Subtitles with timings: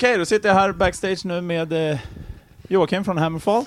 [0.00, 1.98] Okej, då sitter jag här backstage nu med eh,
[2.68, 3.64] Joakim från Hammerfall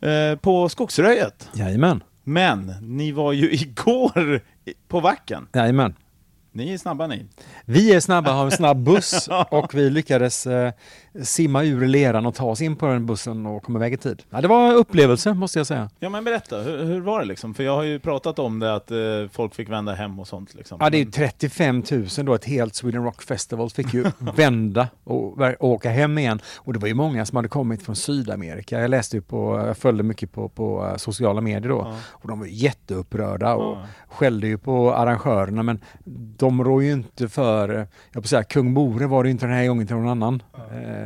[0.00, 1.48] eh, på Skogsröjet.
[1.54, 2.02] Jajamän.
[2.24, 5.48] Men ni var ju igår i- på Vacken.
[5.54, 5.94] Jajamän.
[6.52, 7.26] Ni är snabba ni.
[7.64, 10.72] Vi är snabba, har en snabb buss och vi lyckades eh,
[11.22, 14.22] simma ur leran och ta oss in på den bussen och komma iväg i tid.
[14.30, 15.90] Ja, det var en upplevelse måste jag säga.
[15.98, 17.54] Ja men berätta, hur, hur var det liksom?
[17.54, 18.96] För jag har ju pratat om det att eh,
[19.32, 20.78] folk fick vända hem och sånt liksom.
[20.80, 24.04] Ja, det är ju 35 000 då, ett helt Sweden Rock Festival fick ju
[24.36, 26.40] vända och, och åka hem igen.
[26.56, 28.80] Och det var ju många som hade kommit från Sydamerika.
[28.80, 31.82] Jag läste ju på, jag följde mycket på, på eh, sociala medier då.
[31.86, 31.96] Ja.
[32.10, 33.86] Och de var jätteupprörda och Ja.
[34.08, 35.80] skällde ju på arrangörerna men
[36.36, 39.54] de rår ju inte för, eh, jag får säga kung Bore var det inte den
[39.54, 41.05] här gången till någon annan eh,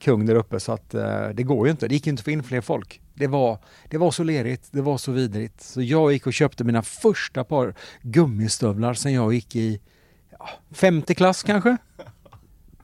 [0.00, 1.88] kung där uppe så att eh, det går ju inte.
[1.88, 3.00] Det gick inte att få in fler folk.
[3.14, 3.58] Det var,
[3.90, 5.60] det var så lerigt, det var så vidrigt.
[5.60, 9.80] Så jag gick och köpte mina första par gummistövlar sen jag gick i
[10.38, 11.76] ja, femte klass kanske.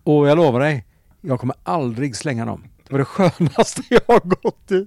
[0.03, 0.87] Och jag lovar dig,
[1.21, 2.65] jag kommer aldrig slänga dem.
[2.85, 4.87] Det var det skönaste jag har gått i.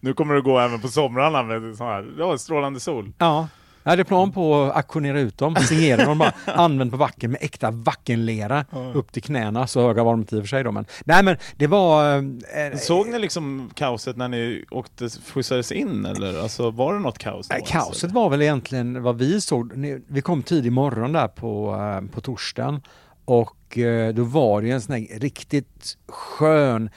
[0.00, 3.12] Nu kommer det gå även på somrarna med sån här, ja, strålande sol.
[3.18, 3.48] Ja.
[3.86, 7.42] Jag hade plan på att auktionera ut dem, signera dem bara, använd på backen med
[7.42, 10.72] äkta vackenlera upp till knäna, så höga var de inte i och för sig då
[10.72, 12.16] men Nej men det var...
[12.16, 16.42] Eh, Såg ni liksom kaoset när ni åkte, skjutsades in eller?
[16.42, 17.48] Alltså var det något kaos?
[17.48, 19.72] då, kaoset var väl egentligen vad vi såg.
[20.06, 22.82] Vi kom tidig morgon där på, eh, på torsdagen
[23.24, 26.90] och eh, då var det en sån här riktigt skön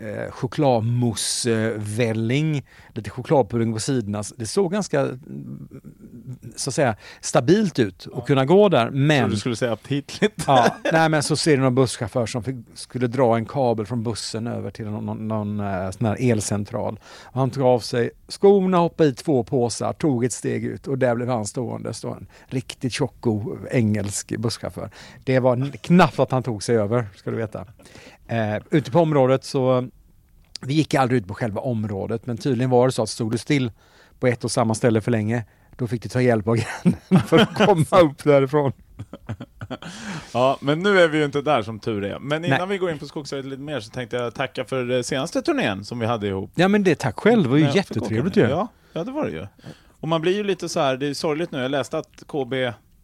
[0.00, 4.22] eh, chokladmoussevälling, lite chokladpudding på sidorna.
[4.36, 5.68] Det såg ganska mm,
[6.56, 10.44] så att säga stabilt ut att kunna gå där men trodde du skulle säga aptitligt.
[10.46, 14.02] Ja, nej men så ser du någon busschaufför som fick, skulle dra en kabel från
[14.02, 17.00] bussen över till någon, någon, någon eh, sån här elcentral.
[17.22, 20.98] Och han tog av sig skorna, hoppade i två påsar, tog ett steg ut och
[20.98, 21.94] där blev han stående.
[21.94, 24.90] Stå en riktigt tjocko engelsk busschaufför.
[25.24, 27.66] Det var knappt att han tog sig över, ska du veta.
[28.28, 29.88] Eh, ute på området så,
[30.60, 33.38] vi gick aldrig ut på själva området, men tydligen var det så att stod du
[33.38, 33.72] still
[34.20, 35.44] på ett och samma ställe för länge,
[35.76, 38.72] då fick du ta hjälp av grannen för att komma upp därifrån.
[40.32, 42.18] Ja, men nu är vi ju inte där som tur är.
[42.18, 42.68] Men innan Nej.
[42.68, 45.84] vi går in på Skogsröjet lite mer så tänkte jag tacka för eh, senaste turnén
[45.84, 46.50] som vi hade ihop.
[46.54, 48.42] Ja men det tack själv, det var ju jättetrevligt ju.
[48.42, 49.46] Ja, ja, det var det ju.
[50.00, 52.54] Och man blir ju lite så här, det är sorgligt nu, jag läste att KB,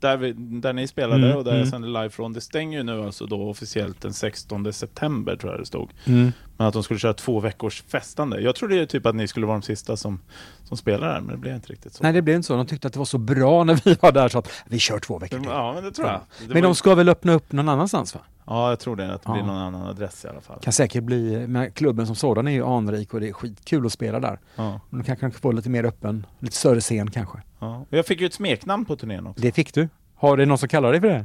[0.02, 1.70] där, vi, där ni spelade Mm, och där jag mm.
[1.70, 5.60] sände live från, det stänger ju nu alltså då officiellt den 16 september tror jag
[5.60, 5.90] det stod.
[6.04, 6.32] Mm.
[6.56, 8.40] Men att de skulle köra två veckors festande.
[8.40, 10.20] Jag trodde ju typ att ni skulle vara de sista som,
[10.64, 12.02] som spelar där, men det blev inte riktigt så.
[12.02, 14.12] Nej det blev inte så, de tyckte att det var så bra när vi var
[14.12, 15.48] där så att vi kör två veckor till.
[15.48, 16.20] Ja, men det tror jag.
[16.48, 18.20] Det Men de ska väl öppna upp någon annanstans va?
[18.52, 19.14] Ja, jag tror det.
[19.14, 19.46] Att det blir Ja.
[19.46, 20.58] någon annan adress i alla fall.
[20.62, 23.92] Kan säkert bli, men klubben som sådan är ju anrik och det är skitkul att
[23.92, 24.38] spela där.
[24.56, 27.38] Ja, de kan kanske få lite mer öppen, lite större scen kanske.
[27.58, 27.84] ja.
[27.90, 29.42] Jag fick ju ett smeknamn på turnén också.
[29.42, 29.88] Det fick du.
[30.16, 31.24] Har det någon som kallar dig för det?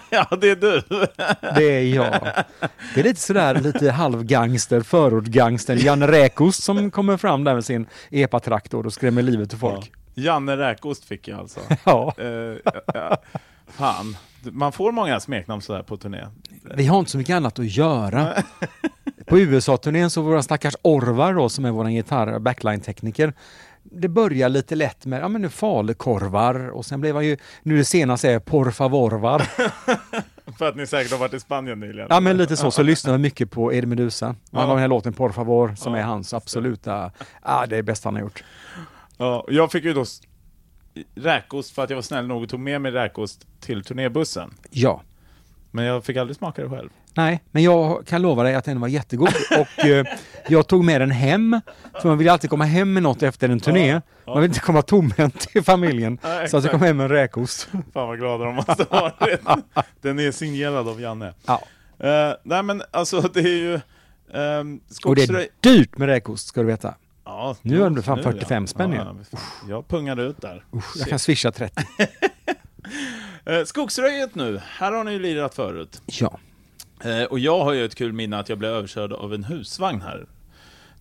[0.10, 0.82] ja, det är du!
[1.56, 2.12] Det är jag.
[2.94, 7.86] Det är lite sådär lite halvgangster, förortsgangster, Janne Räkost som kommer fram där med sin
[8.10, 9.92] epatraktor och skrämmer livet ur folk.
[10.14, 11.60] Janne Räkost fick jag alltså.
[11.84, 12.14] Ja.
[12.16, 13.16] Ja, ja.
[13.66, 16.26] Fan, man får många smeknamn sådär på turné.
[16.76, 18.32] Vi har inte så mycket annat att göra.
[19.26, 23.32] På USA-turnén så våra stackars Orvar då som är våran gitarr backline-tekniker.
[23.82, 27.76] Det börjar lite lätt med, ja men nu falukorvar och sen blev han ju, nu
[27.76, 29.38] det senaste är porfavorvar.
[30.58, 32.06] För att ni säkert har varit i Spanien nyligen.
[32.10, 34.26] Ja men lite så, så lyssnar jag mycket på Eddie Meduza.
[34.26, 34.60] Han Ja.
[34.60, 37.10] har den här låten Por favor som Ja, är hans absoluta,
[37.44, 38.44] ja det är bästa han har gjort.
[39.16, 40.04] Ja, jag fick ju då
[41.14, 44.54] räkost för att jag var snäll nog och tog med mig räkost till turnébussen.
[44.70, 45.02] Ja.
[45.70, 46.88] Men jag fick aldrig smaka det själv.
[47.14, 49.28] Nej, men jag kan lova dig att den var jättegod
[49.60, 50.06] och eh,
[50.48, 51.60] jag tog med den hem.
[52.00, 53.88] För man vill alltid komma hem med något efter en turné.
[53.88, 54.32] Ja, ja.
[54.32, 56.18] Man vill inte komma tomhänt till familjen.
[56.22, 57.68] Nej, så att jag kom hem med en räkost.
[57.72, 59.40] Fan vad glada de måste ha varit.
[60.00, 61.34] Den är signerad av Janne.
[61.46, 61.62] Ja.
[61.98, 63.80] Eh, nej men alltså det är ju...
[64.32, 66.94] Um, Och det är dyrt med räkost ska du veta.
[67.30, 69.16] Ja, Nu är det fan nu, 45 spänn ja.
[69.32, 70.64] ja, Jag pungade ut där.
[70.74, 71.82] Usch, jag kan swisha 30.
[73.46, 76.02] Eh, Skogsröjet nu, här har ni ju lirat förut.
[76.06, 76.38] Ja.
[77.04, 80.00] Eh, och jag har ju ett kul minne att jag blev överkörd av en husvagn
[80.02, 80.26] här.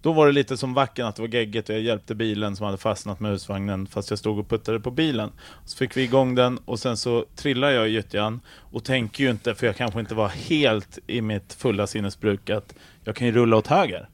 [0.02, 2.66] Då var det lite som Vacken, att det var gegget och jag hjälpte bilen som
[2.66, 5.32] hade fastnat med husvagnen fast jag stod och puttade på bilen.
[5.66, 9.30] Så fick vi igång den och sen så trillade jag i gyttjan och tänker ju
[9.30, 13.34] inte, för jag kanske inte var helt i mitt fulla sinnesbruk, att jag kan ju
[13.34, 14.10] rulla åt höger.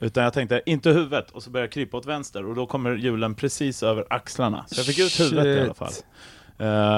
[0.00, 2.94] Utan jag tänkte, inte huvudet, och så började jag krypa åt vänster och då kommer
[2.96, 4.64] hjulen precis över axlarna.
[4.66, 5.76] Så jag fick ut huvudet i alla Shit.
[5.76, 5.92] fall.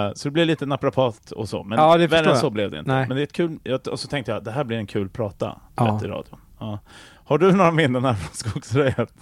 [0.08, 2.78] Eh, så det blev lite naprapat och så, men Ja, värre än så blev det
[2.78, 2.90] inte.
[2.92, 3.08] Nej.
[3.08, 3.58] Men det är ett kul,
[3.90, 5.84] och så tänkte jag, det här blir en kul prata, Ja.
[5.84, 6.38] rätt i radion.
[6.58, 6.78] Ja.
[7.24, 9.14] Har du några minnen här från Skogsröjet?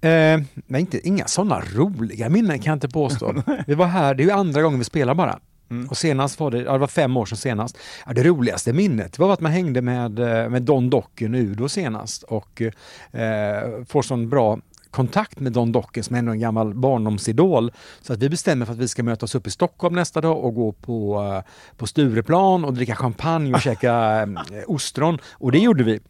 [0.00, 3.34] Eh, men inte, inga sådana roliga minnen kan jag inte påstå.
[3.66, 5.38] vi var här, det är ju andra gången vi spelar bara.
[5.72, 5.88] Mm.
[5.88, 7.78] Och senast var det, ja, det var fem år sedan senast.
[8.06, 12.22] Ja, det roligaste minnet var att man hängde med, eh, med Don Docken Udo senast
[12.22, 14.58] och eh, får sån bra
[14.90, 17.72] kontakt med Don Docken som är ändå en gammal barndomsidol.
[18.00, 20.54] Så att vi bestämmer för att vi ska mötas upp i Stockholm nästa dag och
[20.54, 24.22] gå på, eh, på Stureplan och dricka champagne och käka
[24.52, 25.18] eh, ostron.
[25.32, 26.00] Och det gjorde vi.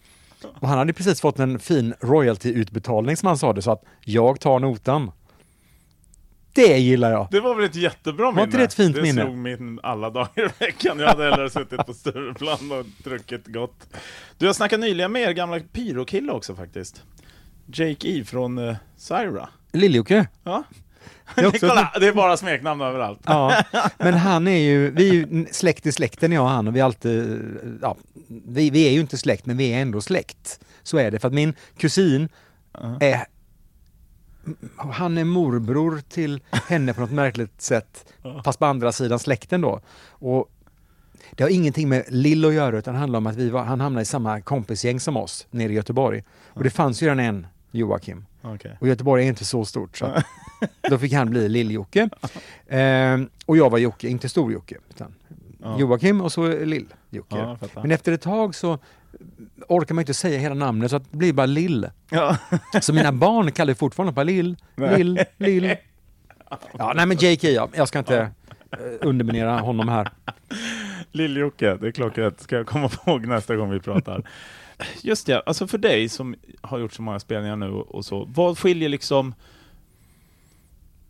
[0.61, 4.41] Och han hade precis fått en fin royalty-utbetalning som han sa det, så att jag
[4.41, 5.11] tar notan.
[6.53, 7.29] Det gillar jag!
[7.31, 8.37] Det var väl ett jättebra minne?
[8.37, 9.21] Var inte det ett fint det minne?
[9.21, 10.99] Det slog min alla dagar i veckan.
[10.99, 13.89] Jag hade hellre suttit på Stureplan och druckit gott.
[14.39, 17.03] Du, jag snackade nyligen med er gamla pyrokille också faktiskt.
[17.67, 19.49] Jake E från uh, Syra.
[19.73, 20.27] Lill-Jocke?
[20.45, 20.65] Ja.
[21.35, 23.21] Det är också Kolla, det är bara smeknamn överallt.
[23.25, 23.65] Ja,
[23.99, 26.81] men han är ju, vi är ju släkt i släkten jag och han och vi
[26.81, 27.41] är alltid,
[27.83, 27.97] ja,
[28.29, 30.61] vi, vi är ju inte släkt men vi är ändå släkt.
[30.83, 32.29] Så är det, för att min kusin
[33.01, 33.27] är,
[34.77, 38.13] han är morbror till henne på något märkligt sätt,
[38.45, 39.81] fast på andra sidan släkten då.
[40.09, 40.51] Och
[41.31, 44.03] det har ingenting med Lill att göra utan handlar om att vi var, han hamnade
[44.03, 46.25] i samma kompisgäng som oss nere i Göteborg.
[46.49, 48.25] Och det fanns ju redan en Joakim.
[48.43, 48.77] Okej.
[48.81, 50.25] Och Göteborg är inte så stort så att
[50.91, 52.09] då fick han bli Lill-Jocke.
[52.69, 54.77] Ehm, och jag var Jocke, inte Stor-Jocke.
[54.91, 55.15] Utan
[55.65, 55.79] Ja.
[55.79, 57.37] Joakim och så Lill-Jocke.
[57.37, 57.57] Ja.
[57.75, 58.79] Men efter ett tag så
[59.69, 61.91] orkar man inte säga hela namnet så att det blir bara Lill.
[62.11, 62.37] Ja.
[62.81, 64.57] Så mina barn kallar fortfarande bara Lill.
[64.77, 65.77] Lill, Lill.
[66.79, 67.49] Ja, nej men J.K.
[67.49, 67.69] Ja.
[67.75, 68.19] Jag ska inte
[68.71, 70.11] eh, underminera honom här.
[71.13, 72.41] Lill-Jocke, det är klockrent.
[72.41, 74.23] Ska jag komma ihåg nästa gång vi pratar.
[75.03, 78.59] Just det, alltså för dig som har gjort så många spelningar nu och så, vad
[78.59, 79.35] skiljer liksom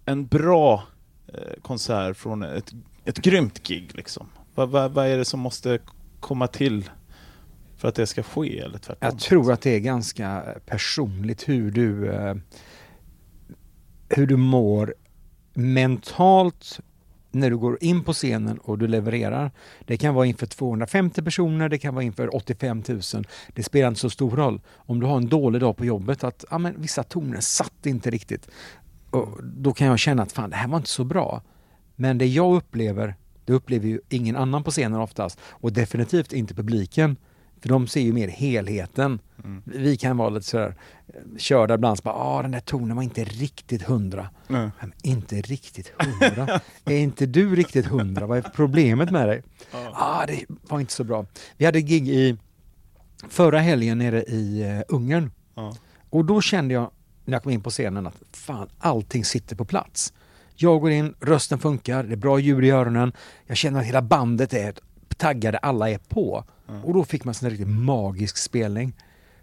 [0.05, 0.83] en bra
[1.29, 2.73] eh, konsert från ett,
[3.05, 4.29] ett grymt gig liksom?
[4.55, 5.79] Vad, vad, vad är det som måste
[6.21, 6.91] komma till
[7.83, 8.97] för att det ska ske eller tvärtom?
[9.01, 12.35] Jag tror att det är ganska personligt hur du, eh,
[14.09, 14.95] hur du mår
[15.55, 16.81] mentalt
[17.31, 19.51] när du går in på scenen och du levererar.
[19.87, 23.01] Det kan vara inför 250 personer, det kan vara inför 85 000.
[23.55, 24.61] Det spelar inte så stor roll.
[24.75, 28.11] Om du har en dålig dag på jobbet, att ja, men vissa toner satt inte
[28.11, 28.49] riktigt.
[29.11, 31.43] Och då kan jag känna att fan, det här var inte så bra.
[31.97, 35.39] Men det jag upplever, det upplever ju ingen annan på scenen oftast.
[35.45, 37.17] Och definitivt inte publiken.
[37.63, 39.19] För de ser ju mer helheten.
[39.65, 40.75] Vi kan vara lite sådär
[41.09, 44.29] eh, körda ibland, så bara, ah, den där tonen var inte riktigt hundra.
[44.49, 44.71] Nej.
[44.81, 46.61] Men inte riktigt hundra?
[46.85, 48.27] är inte du riktigt hundra?
[48.27, 49.43] Vad är problemet med dig?
[49.73, 51.27] Ja, ah, det var inte så bra.
[51.57, 52.37] Vi hade gig i
[53.29, 55.31] förra helgen nere i uh, Ungern.
[56.11, 56.91] Och då kände jag
[57.25, 60.13] när jag kom in på scenen att fan, allting sitter på plats.
[60.55, 63.13] Jag går in, rösten funkar, det är bra ljud i öronen.
[63.47, 64.75] Jag känner att hela bandet är
[65.23, 66.45] taggade, alla är på.
[66.85, 68.93] Och då fick man en riktigt magisk spelning.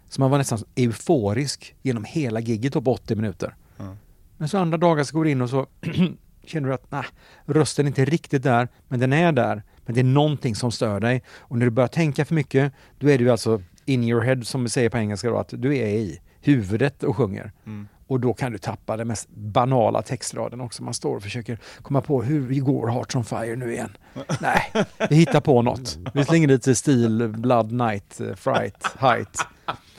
[0.08, 3.54] Så man var nästan euforisk genom hela gigget på 80 minuter.
[3.76, 3.96] Ja.
[4.36, 5.66] Men så andra dagar så går du in och så
[6.44, 7.04] känner du att nej,
[7.44, 9.62] rösten är inte riktigt där, men den är där.
[9.86, 11.22] Men det är någonting som stör dig.
[11.38, 14.62] Och när du börjar tänka för mycket, då är du alltså in your head, som
[14.62, 17.52] vi säger på engelska då, att du är i huvudet och sjunger.
[17.66, 17.88] Mm.
[18.10, 20.82] Och då kan du tappa den mest banala textraden också.
[20.82, 23.96] Man står och försöker komma på hur vi går Hearts on Fire nu igen.
[24.40, 24.72] Nej,
[25.10, 25.98] vi hittar på något.
[26.14, 29.38] Vi slänger lite stil, Blood Night, eh, Fright, Height.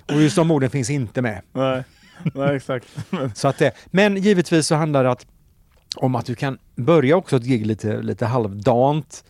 [0.08, 1.42] Och just de orden finns inte med.
[1.54, 1.84] Nej.
[2.34, 2.88] Nej, exakt.
[3.36, 5.26] Så att det, men givetvis så handlar det att,
[5.96, 9.24] om att du kan börja också ett gig lite, lite halvdant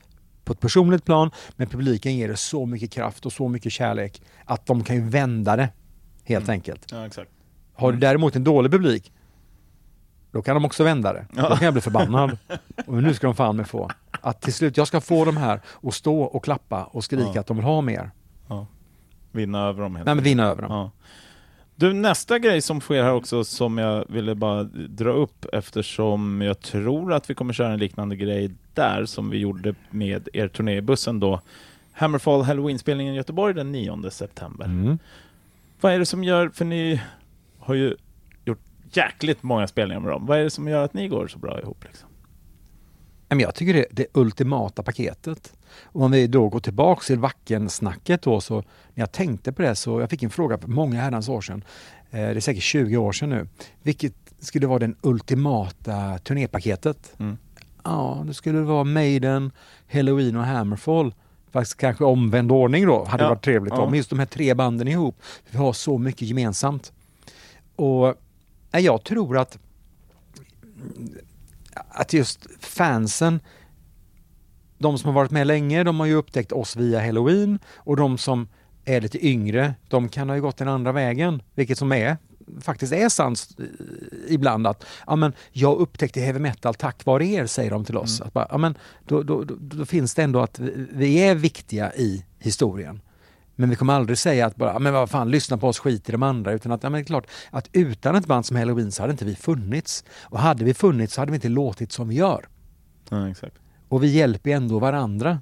[0.43, 4.21] på ett personligt plan, men publiken ger det så mycket kraft och så mycket kärlek
[4.45, 5.69] att de kan ju vända det,
[6.23, 6.85] helt enkelt.
[6.91, 7.31] Ja, exakt.
[7.73, 9.11] Har du däremot en dålig publik,
[10.31, 11.25] då kan de också vända det.
[11.31, 12.37] Då kan jag bli förbannad.
[12.85, 13.89] Och nu ska de fan med få.
[14.21, 17.39] Att till slut, jag ska få de här och stå och klappa och skrika Ja.
[17.39, 18.11] att de vill ha mer.
[18.47, 18.67] Ja.
[19.31, 20.71] Vinna över dem helt Nej men vinna över dem.
[20.71, 20.91] Ja.
[21.75, 26.59] Du, nästa grej som sker här också som jag ville bara dra upp eftersom jag
[26.59, 30.75] tror att vi kommer köra en liknande grej där som vi gjorde med er turné
[30.77, 31.41] i bussen då.
[31.91, 34.65] Hammerfall Halloween-spelningen i Göteborg den 9 september.
[34.65, 34.99] Mm.
[35.81, 37.01] Vad är det som gör, för ni
[37.61, 37.95] har ju
[38.45, 38.59] gjort
[38.93, 40.25] jäkligt många spelningar med dem.
[40.25, 41.83] Vad är det som gör att ni går så bra ihop?
[41.83, 42.09] Liksom?
[43.39, 45.53] Jag tycker det är det ultimata paketet.
[45.83, 48.63] Om vi då går tillbaks till Wacken-snacket då så när
[48.93, 51.63] jag tänkte på det så jag fick en fråga för många herrans år sedan.
[52.11, 53.47] Eh, det är säkert 20 år sedan nu.
[53.83, 57.13] Vilket skulle vara den ultimata turnépaketet?
[57.19, 57.37] Mm.
[57.83, 59.51] Ja, det skulle vara Maiden,
[59.93, 61.13] Halloween och Hammerfall.
[61.51, 63.73] Faktiskt kanske omvänd ordning då, hade Ja, varit trevligt.
[63.77, 63.81] ja.
[63.81, 65.21] Om just de här tre banden ihop.
[65.51, 66.93] Vi har så mycket gemensamt.
[67.75, 68.15] Och
[68.71, 69.57] jag tror att
[71.89, 73.39] att just fansen,
[74.77, 78.17] de som har varit med länge, de har ju upptäckt oss via Halloween och de
[78.17, 78.47] som
[78.85, 82.17] är lite yngre, de kan ha gått den andra vägen, vilket som är
[82.61, 83.65] faktiskt är sant eh,
[84.33, 88.19] ibland att ja, men jag upptäckte heavy metal tack vare er, säger de till oss.
[88.19, 88.27] Mm.
[88.27, 91.35] Att bara, ja, men då, då, då, då finns det ändå att vi, vi är
[91.35, 93.01] viktiga i historien.
[93.61, 96.09] Men vi kommer aldrig säga att bara, "Ja, men vad fan, lyssna på oss, skit
[96.09, 96.51] i de andra.
[96.51, 99.11] Utan att, ja, men det är klart, att utan ett band som Halloween så hade
[99.11, 100.03] inte vi funnits.
[100.21, 102.47] Och hade vi funnits så hade vi inte låtit som vi gör.
[103.09, 103.55] Ja, exakt.
[103.89, 105.41] Och vi hjälper ändå varandra.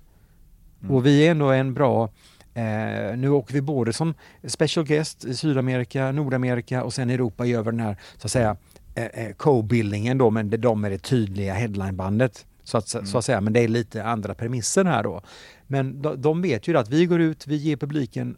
[0.81, 0.95] Mm.
[0.95, 2.09] Och vi är ändå en bra
[2.53, 4.13] Eh, nu åker vi både som
[4.47, 8.57] special guest i Sydamerika, Nordamerika och sen Europa gör vi den här så att säga
[8.95, 12.45] eh, eh, co-bildningen då, men de är det tydliga headlinebandet.
[12.69, 15.21] Så att, så att säga, men det är lite andra premisser här då.
[15.67, 18.37] Men de, de vet ju att vi går ut, vi ger publiken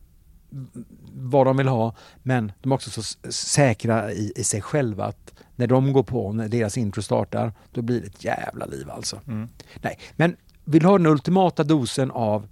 [1.14, 5.34] vad de vill ha, men de är också så säkra i, i sig själva att
[5.56, 9.22] när de går på, när deras intro startar, då blir det ett jävla liv alltså.
[9.28, 9.50] Mm.
[9.82, 10.36] Nej, men
[10.66, 12.48] vill ha den ultimata dosen av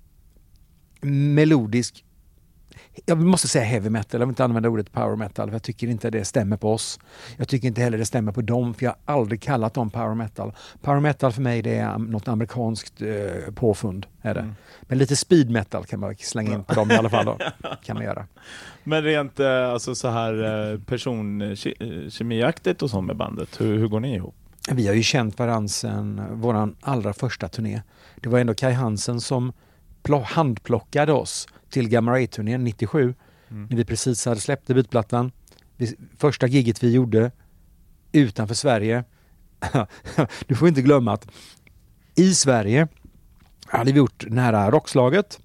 [1.02, 2.06] melodisk
[3.06, 5.88] jag måste säga heavy metal, jag vill inte använda ordet power metal för jag tycker
[5.88, 7.00] inte det stämmer på oss.
[7.38, 10.16] Jag tycker inte heller det stämmer på dem för jag har aldrig kallat dem power
[10.16, 10.54] metal.
[10.82, 14.06] Power metal för mig det är något amerikanskt eh, påfund.
[14.22, 14.40] Är det.
[14.40, 14.56] Mm.
[14.82, 17.26] Men lite speed metal kan man slänga in på dem i alla fall.
[17.26, 17.38] Då.
[17.84, 18.28] kan man göra.
[18.84, 24.00] Men rent eh, alltså så här eh, personkemiaktigt och så med bandet, hur, hur går
[24.00, 24.36] ni ihop?
[24.72, 27.82] Vi har ju känt varandra sedan vår allra första turné.
[28.16, 29.54] Det var ändå Kai Hansen som
[30.24, 33.16] handplockade oss till Gamma Ray-turnén 97
[33.52, 33.68] Mm.
[33.70, 35.32] när vi precis hade släppt debutplattan.
[35.78, 37.32] Vi, första giget vi gjorde
[38.12, 39.04] utanför Sverige.
[40.48, 41.28] du får inte glömma att
[42.16, 42.88] i Sverige
[43.66, 45.40] hade vi gjort här rockslaget,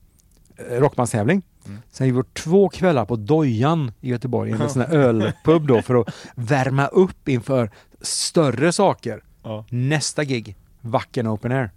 [0.56, 1.42] eh, rockmanstävling.
[1.66, 1.78] Mm.
[1.90, 5.82] Sen hade vi gjort två kvällar på Dojan i Göteborg, en sån här ölpub då
[5.82, 7.70] för att värma upp inför
[8.00, 9.22] större saker.
[9.42, 9.64] Ja.
[9.70, 11.70] Nästa gig, Wacken Open Air.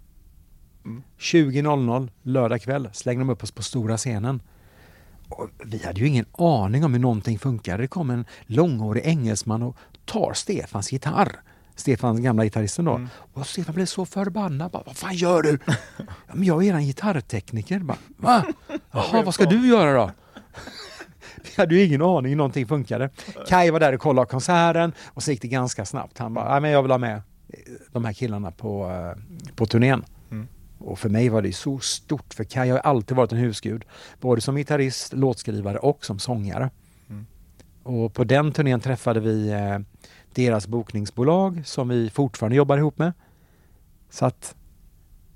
[0.88, 1.02] Mm.
[1.18, 4.40] 20.00 lördag kväll slängde de upp oss på stora scenen.
[5.28, 7.82] Och vi hade ju ingen aning om hur någonting funkade.
[7.82, 11.40] Det kom en långhårig engelsman och tar Stefans gitarr.
[11.74, 12.94] Stefan, gamla gitarristen då.
[12.94, 13.08] Mm.
[13.32, 14.70] Och Stefan blev så förbannad.
[14.70, 15.58] Bara, vad fan gör du?
[15.98, 16.04] ja,
[16.34, 17.78] men jag är eran gitarrtekniker.
[17.78, 18.44] Bara, Va?
[18.90, 20.10] Jaha, vad ska du göra då?
[21.42, 23.10] Vi hade ju ingen aning hur någonting funkade.
[23.48, 26.18] Kai var där och kollade konserten och så gick det ganska snabbt.
[26.18, 27.22] Han bara, "Nej, men jag vill ha med
[27.92, 29.22] de här killarna på, eh,
[29.54, 30.04] på turnén.
[30.78, 33.84] Och för mig var det så stort, för Kai har alltid varit en husgud.
[34.20, 36.70] Både som gitarrist, låtskrivare och som sångare.
[37.10, 37.26] Mm.
[37.82, 39.78] Och på den turnén träffade vi eh,
[40.34, 43.12] deras bokningsbolag som vi fortfarande jobbar ihop med.
[44.10, 44.54] Så att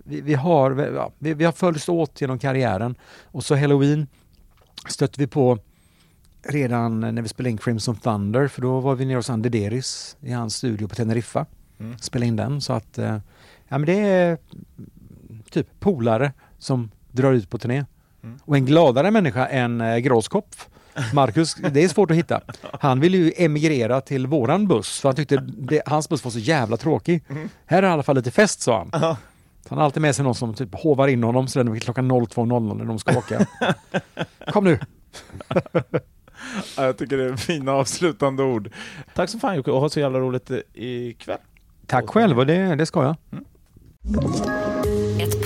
[0.05, 2.95] vi, vi, har, ja, vi, vi har följts åt genom karriären.
[3.23, 4.07] Och så Halloween
[4.89, 5.59] stötte vi på
[6.43, 10.17] redan när vi spelade in Crimson Thunder för då var vi nere hos Andy Deris
[10.21, 11.47] i hans studio på Teneriffa.
[11.79, 11.99] Mm.
[11.99, 13.19] Spelade in den så att eh,
[13.69, 14.39] ja, men det är
[15.53, 17.85] typ polare som drar ut på turné.
[18.23, 18.39] Mm.
[18.45, 20.69] Och en gladare människa än eh, Groskopf.
[21.15, 22.41] Marcus, det är svårt att hitta.
[22.81, 26.39] Han ville ju emigrera till våran buss för han tyckte det, hans buss var så
[26.39, 27.25] jävla tråkig.
[27.67, 28.89] Här är i alla fall lite fest sa han.
[28.93, 29.17] Ja.
[29.63, 32.13] Så han har alltid med sig någon som typ hovar in honom så den klockan
[32.13, 33.47] 02.00 när de ska åka.
[34.53, 34.79] Kom nu!
[36.77, 38.71] Ja, Jag tycker det är fina avslutande ord.
[39.15, 41.39] Tack så fan Jocke och ha så jävla roligt eh, ikväll.
[41.87, 43.17] Tack själv och det, det ska jag.
[44.25, 44.72] Ett